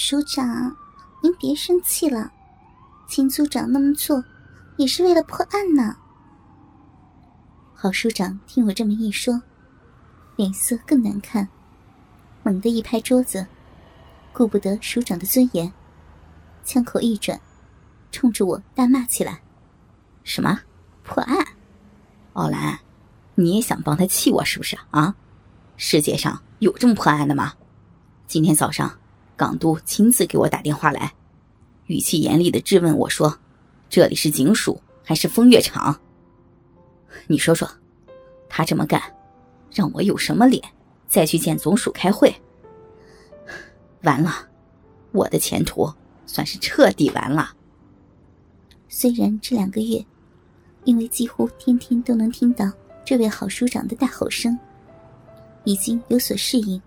[0.00, 0.76] 署长，
[1.20, 2.30] 您别生气了，
[3.08, 4.24] 秦组长那么做
[4.76, 5.96] 也是为了破案呢。
[7.74, 9.42] 郝署长听我这么一说，
[10.36, 11.48] 脸色更难看，
[12.44, 13.44] 猛地一拍桌子，
[14.32, 15.72] 顾不得署长的尊严，
[16.64, 17.40] 枪口一转，
[18.12, 19.40] 冲着我大骂起来
[20.22, 20.60] ：“什么
[21.02, 21.44] 破案？
[22.34, 22.78] 奥兰，
[23.34, 25.16] 你也想帮他气我是不是啊？
[25.76, 27.54] 世界上有这么破案的吗？
[28.28, 28.96] 今天早上。”
[29.38, 31.14] 港督亲自给我打电话来，
[31.86, 33.38] 语气严厉的质问我说
[33.88, 35.96] ：“这里是警署还是风月场？
[37.28, 37.70] 你说说，
[38.48, 39.00] 他这么干，
[39.70, 40.60] 让我有什么脸
[41.06, 42.34] 再去见总署开会？
[44.02, 44.32] 完了，
[45.12, 45.88] 我的前途
[46.26, 47.54] 算是彻底完了。”
[48.90, 50.04] 虽然这两个月，
[50.82, 52.68] 因为几乎天天都能听到
[53.04, 54.58] 这位郝署长的大吼声，
[55.62, 56.82] 已经有所适应，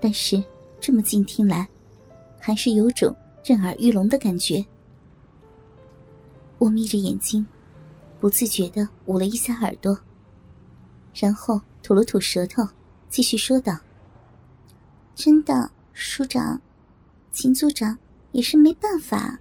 [0.00, 0.42] 但是。
[0.82, 1.68] 这么近听来，
[2.40, 4.64] 还是有种震耳欲聋的感觉。
[6.58, 7.46] 我眯着眼睛，
[8.18, 9.96] 不自觉的捂了一下耳朵，
[11.14, 12.66] 然后吐了吐舌头，
[13.08, 13.78] 继续说道
[15.14, 16.60] ：“真的，署长，
[17.30, 17.96] 秦组长
[18.32, 19.38] 也是没办法。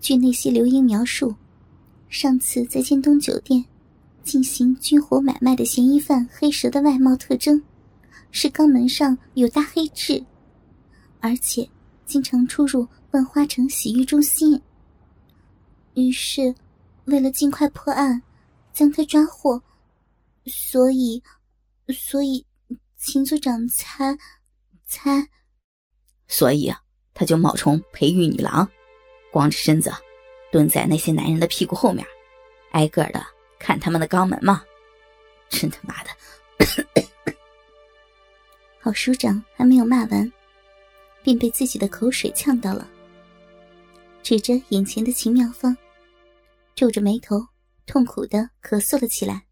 [0.00, 1.32] 据那些流言描述，
[2.08, 3.64] 上次在建东酒店
[4.24, 7.62] 进行军火买卖的嫌疑犯黑蛇的外貌特征，
[8.32, 10.20] 是肛门上有大黑痣。”
[11.22, 11.66] 而且，
[12.04, 14.60] 经常出入万花城洗浴中心。
[15.94, 16.52] 于是，
[17.04, 18.20] 为了尽快破案，
[18.72, 19.62] 将他抓获，
[20.46, 21.22] 所以，
[21.88, 22.44] 所以
[22.96, 24.18] 秦组长才
[24.84, 25.28] 才，
[26.26, 26.82] 所以啊，
[27.14, 28.68] 他就冒充培育女郎，
[29.30, 29.92] 光着身子，
[30.50, 32.04] 蹲在那些男人的屁股后面，
[32.72, 33.24] 挨个的
[33.60, 34.60] 看他们的肛门嘛。
[35.48, 36.10] 真他妈的！
[38.80, 40.32] 郝署长还没有骂完。
[41.22, 42.86] 便被自己的口水呛到了，
[44.22, 45.76] 指着眼前的秦妙芳，
[46.74, 47.46] 皱着眉头，
[47.86, 49.44] 痛苦的咳嗽了起来。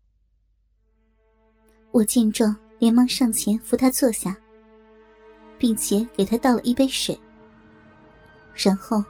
[1.92, 4.36] 我见状，连忙上前扶他坐下，
[5.58, 7.18] 并且给他倒了一杯水，
[8.54, 9.02] 然后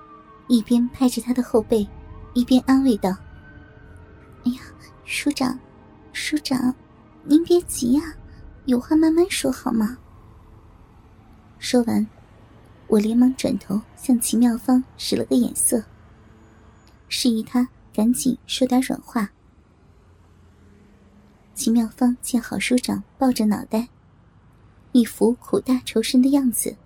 [0.48, 1.86] 一边拍着他的后背，
[2.34, 3.10] 一边安慰道
[4.44, 4.60] ：“哎呀，
[5.04, 5.58] 署长，
[6.12, 6.74] 署长，
[7.24, 8.02] 您别急呀，
[8.64, 9.96] 有话慢慢说好吗？”
[11.58, 12.06] 说完。
[12.90, 15.80] 我连忙转头向秦妙芳使了个眼色，
[17.08, 19.30] 示意她赶紧说点软话。
[21.54, 23.88] 秦妙芳见郝书长抱着脑袋，
[24.90, 26.76] 一副苦大仇深的样子，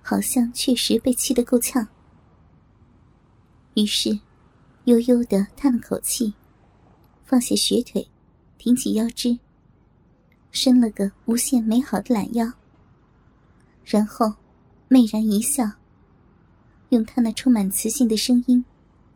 [0.00, 1.88] 好像确实被气得够呛，
[3.74, 4.16] 于是
[4.84, 6.32] 悠悠的叹了口气，
[7.24, 8.08] 放下雪腿，
[8.58, 9.40] 挺起腰肢，
[10.52, 12.52] 伸了个无限美好的懒腰，
[13.84, 14.32] 然后。
[14.90, 15.72] 媚然一笑，
[16.88, 18.64] 用他那充满磁性的声音，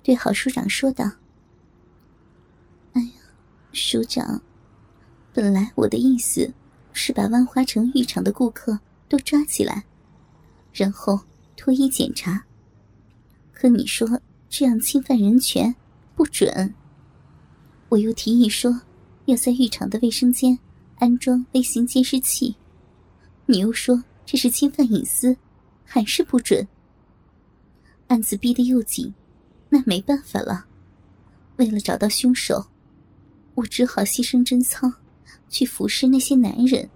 [0.02, 1.10] 对郝署长说道
[2.92, 3.12] ：“哎呀，
[3.72, 4.42] 署长，
[5.32, 6.52] 本来我的意思
[6.92, 8.78] 是把万花城浴场的顾客
[9.08, 9.84] 都抓起来，
[10.74, 11.18] 然后
[11.56, 12.44] 脱衣检查。
[13.54, 15.74] 可你说这样侵犯人权，
[16.14, 16.74] 不准。
[17.88, 18.82] 我又提议说
[19.24, 20.58] 要在浴场的卫生间
[20.98, 22.56] 安装微型监视器，
[23.46, 25.34] 你又说这是侵犯隐私。”
[25.94, 26.66] 还是不准。
[28.06, 29.12] 案子逼得又紧，
[29.68, 30.64] 那没办法了。
[31.56, 32.64] 为了找到凶手，
[33.56, 34.90] 我只好牺牲贞操，
[35.50, 36.88] 去服侍那些男人。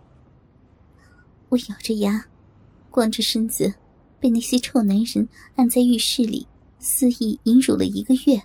[1.50, 2.24] 我咬着牙，
[2.90, 3.74] 光着身子，
[4.18, 8.44] 被那些臭男人按在浴室里肆意淫辱了一个月，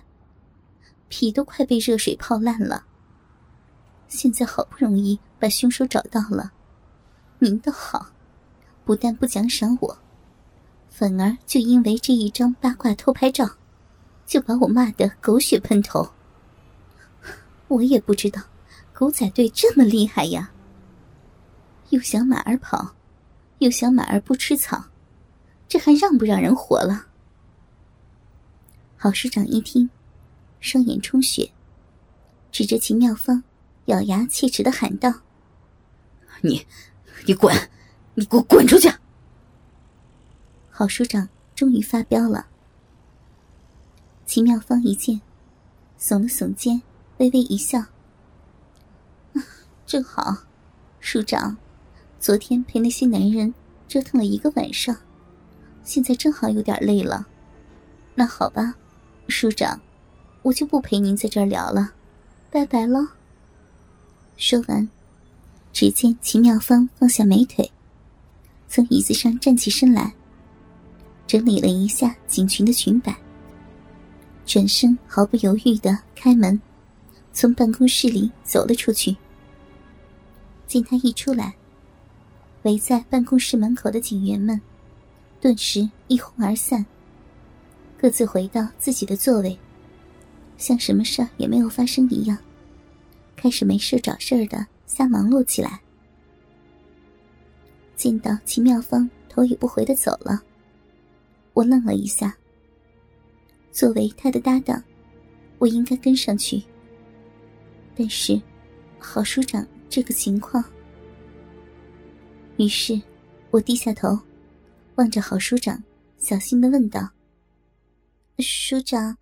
[1.08, 2.84] 皮都快被热水泡烂了。
[4.06, 6.52] 现在好不容易把凶手找到了，
[7.38, 8.10] 您倒好，
[8.84, 9.98] 不但不奖赏我。
[10.94, 13.48] 反而就因为这一张八卦偷拍照，
[14.26, 16.12] 就把我骂得狗血喷头。
[17.68, 18.42] 我也不知道，
[18.92, 20.52] 狗仔队这么厉害呀！
[21.88, 22.94] 又想马儿跑，
[23.58, 24.84] 又想马儿不吃草，
[25.66, 27.06] 这还让不让人活了？
[28.98, 29.88] 郝市长一听，
[30.60, 31.50] 双眼充血，
[32.52, 33.42] 指着秦妙芳，
[33.86, 35.10] 咬牙切齿的喊道
[36.42, 36.66] ：“你，
[37.26, 37.56] 你滚，
[38.14, 38.92] 你给我滚出去！”
[40.82, 42.44] 郝署长终于发飙了。
[44.26, 45.20] 秦妙芳一见，
[45.96, 46.82] 耸了耸肩，
[47.18, 47.84] 微微一笑
[49.86, 50.38] ：“正好，
[50.98, 51.56] 署长，
[52.18, 53.54] 昨天陪那些男人
[53.86, 54.96] 折腾了一个晚上，
[55.84, 57.28] 现在正好有点累了。
[58.16, 58.74] 那好吧，
[59.28, 59.80] 署长，
[60.42, 61.92] 我就不陪您在这儿聊了，
[62.50, 62.98] 拜拜了。”
[64.36, 64.90] 说完，
[65.72, 67.70] 只见秦妙芳放下美腿，
[68.66, 70.12] 从椅子上站起身来，
[71.32, 73.16] 整理了一下警裙的裙摆，
[74.44, 76.60] 转身毫不犹豫的开门，
[77.32, 79.16] 从办公室里走了出去。
[80.66, 81.54] 见他一出来，
[82.64, 84.60] 围在办公室门口的警员们
[85.40, 86.84] 顿时一哄而散，
[87.98, 89.58] 各自回到自己的座位，
[90.58, 92.36] 像什么事儿也没有发生一样，
[93.36, 95.80] 开始没事找事儿的瞎忙碌起来。
[97.96, 100.42] 见到秦妙芳头也不回的走了，
[101.54, 102.36] 我愣了一下。
[103.70, 104.82] 作为他的搭档，
[105.58, 106.62] 我应该跟上去。
[107.94, 108.40] 但是，
[108.98, 110.64] 郝署长这个情况……
[112.58, 113.00] 于是，
[113.50, 114.18] 我低下头，
[114.96, 115.82] 望着郝署长，
[116.18, 117.08] 小心的问道
[118.38, 119.16] ：“署长，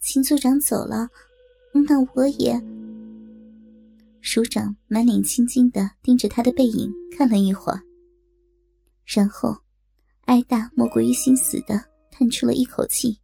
[0.00, 1.08] 秦组长走了，
[1.72, 2.60] 那我也……”
[4.20, 7.80] 署长满脸青筋的盯着他的背影看了一会儿。
[9.06, 9.56] 然后，
[10.30, 13.18] 挨大莫过于心死的叹出了一口气，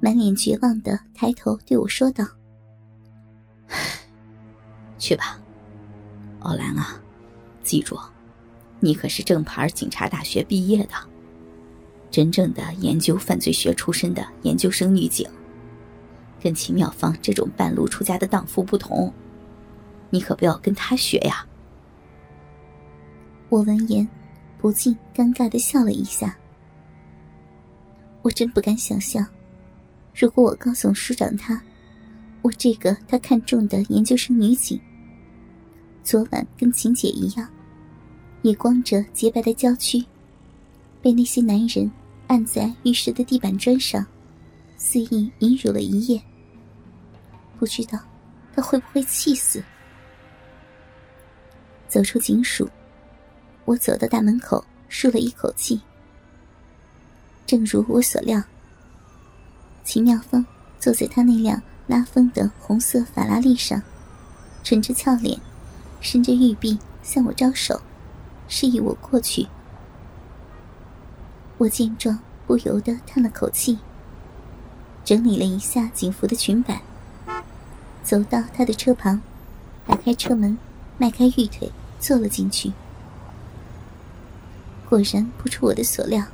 [0.00, 2.26] 满脸绝望的抬头对我说道
[4.98, 5.38] ：“去吧，
[6.40, 6.98] 奥兰啊，
[7.62, 8.00] 记住，
[8.80, 10.94] 你可是正牌警察大学毕业的，
[12.10, 15.28] 真正的研究犯罪学出身的研究生女警，
[16.42, 19.12] 跟秦妙芳这种半路出家的荡妇不同，
[20.08, 21.46] 你可不要跟她学呀。”
[23.52, 24.08] 我闻言。
[24.64, 26.34] 不禁尴尬的笑了一下。
[28.22, 29.22] 我真不敢想象，
[30.14, 31.60] 如果我告诉署长他，
[32.40, 34.80] 我这个他看中的研究生女警，
[36.02, 37.46] 昨晚跟秦姐一样，
[38.40, 40.02] 也光着洁白的娇躯，
[41.02, 41.92] 被那些男人
[42.28, 44.02] 按在浴室的地板砖上，
[44.78, 46.18] 肆意淫辱了一夜，
[47.58, 47.98] 不知道
[48.54, 49.62] 他会不会气死。
[51.86, 52.66] 走出警署。
[53.66, 55.80] 我走到大门口，舒了一口气。
[57.46, 58.42] 正如我所料，
[59.84, 60.44] 秦妙峰
[60.78, 63.82] 坐在他那辆拉风的红色法拉利上，
[64.62, 65.38] 沉着俏脸，
[66.00, 67.80] 伸着玉臂向我招手，
[68.48, 69.46] 示意我过去。
[71.56, 73.78] 我见状，不由得叹了口气，
[75.04, 76.82] 整理了一下警服的裙摆，
[78.02, 79.22] 走到他的车旁，
[79.86, 80.58] 打开车门，
[80.98, 82.72] 迈开玉腿，坐了进去。
[84.94, 86.24] 果然不出我的所料，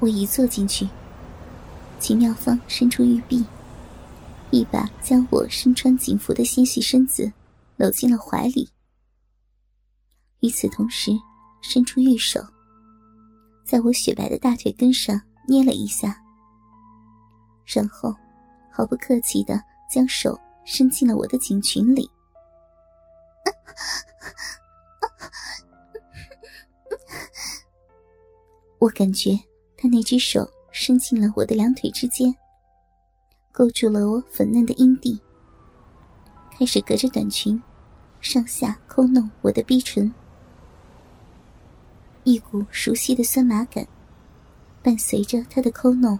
[0.00, 0.88] 我一坐进去，
[2.00, 3.46] 秦妙芳伸出玉臂，
[4.50, 7.32] 一把将我身穿警服的纤细身子
[7.76, 8.68] 搂进了怀里。
[10.40, 11.12] 与此同时，
[11.62, 12.44] 伸出玉手，
[13.64, 16.20] 在我雪白的大腿根上捏了一下，
[17.64, 18.12] 然后
[18.72, 22.10] 毫不客气的将手伸进了我的警裙里。
[28.78, 29.38] 我感觉
[29.76, 32.34] 他那只手伸进了我的两腿之间，
[33.50, 35.18] 勾住了我粉嫩的阴蒂，
[36.52, 37.60] 开始隔着短裙
[38.20, 40.12] 上下抠弄我的逼唇。
[42.24, 43.86] 一股熟悉的酸麻感
[44.82, 46.18] 伴随着他的抠弄，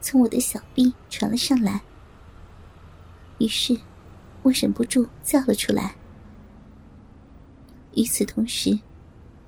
[0.00, 1.80] 从我的小臂传了上来。
[3.38, 3.78] 于是，
[4.42, 5.96] 我忍不住叫了出来。
[7.94, 8.78] 与此同时，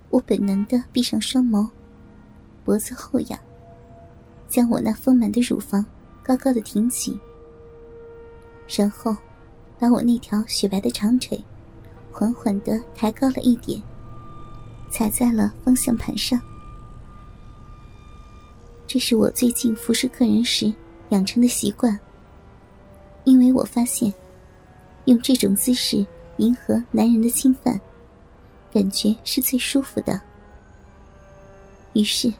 [0.09, 1.69] 我本能的闭上双眸。
[2.65, 3.39] 脖子后仰，
[4.49, 5.85] 将我那丰满的乳房
[6.23, 7.21] 高高的挺起，
[8.67, 9.15] 然后
[9.79, 11.39] 把我那条雪白的长腿
[12.11, 13.83] 缓缓的抬高了一点，
[14.91, 16.41] 踩在了方向盘上。
[18.87, 20.73] 这是我最近服侍客人时
[21.11, 22.01] 养成的习惯，
[23.25, 24.11] 因为我发现
[25.05, 26.07] 用这种姿势
[26.39, 27.79] 迎合男人的侵犯，
[28.73, 30.19] 感觉是最舒服的。
[31.93, 32.33] 于是。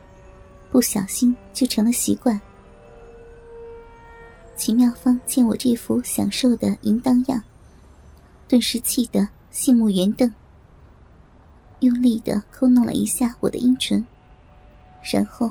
[0.75, 2.41] 不小心就成了习惯。
[4.57, 7.41] 秦妙芳见我这副享受的淫荡样，
[8.49, 10.35] 顿时气得杏目圆瞪，
[11.79, 14.05] 用力的抠弄了一下我的阴唇，
[15.13, 15.49] 然后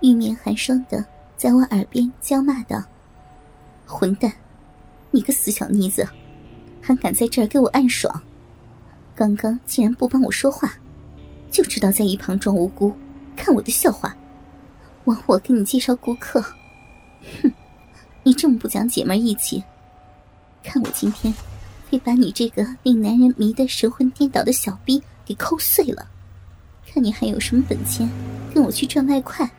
[0.00, 1.04] 玉面寒霜的
[1.36, 2.82] 在我耳边娇骂道
[3.84, 4.32] ：“混蛋，
[5.10, 6.08] 你个死小妮子，
[6.80, 8.22] 还敢在这儿给我暗爽！
[9.14, 10.72] 刚刚竟然不帮我说话，
[11.50, 12.94] 就知道在一旁装无辜，
[13.36, 14.16] 看我的笑话！”
[15.26, 16.40] 我给你介绍顾客，
[17.42, 17.52] 哼！
[18.22, 19.62] 你这么不讲姐妹义气，
[20.62, 21.32] 看我今天
[21.88, 26.06] 非把你这个令男人迷得神魂颠倒的小逼给抠碎了，
[26.86, 28.08] 看你还有什么本钱
[28.54, 29.50] 跟我去赚外快！